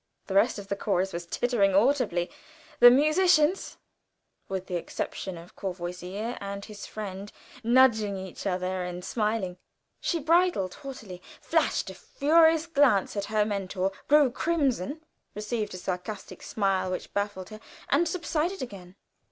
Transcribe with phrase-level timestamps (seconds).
[0.25, 2.31] The rest of the chorus was tittering audibly,
[2.79, 3.77] the musicians,
[4.49, 7.31] with the exception of Courvoisier and his friend,
[7.63, 9.59] nudging each other and smiling.
[9.99, 15.01] She bridled haughtily, flashed a furious glance at her mentor, grew crimson,
[15.35, 17.59] received a sarcastic smile which baffled her,
[17.89, 18.95] and subsided again.